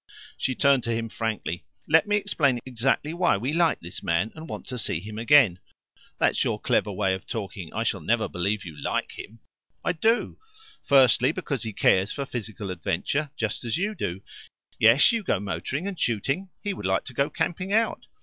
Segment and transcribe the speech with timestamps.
[0.35, 1.63] She turned to him frankly.
[1.87, 5.59] "Let me explain exactly why we like this man, and want to see him again."
[6.17, 7.71] "That's your clever way of thinking.
[7.71, 9.41] I shall never believe you like him."
[9.85, 10.39] "I do.
[10.81, 14.21] Firstly, because he cares for physical adventure, just as you do.
[14.79, 18.07] Yes, you go motoring and shooting; he would like to go camping out.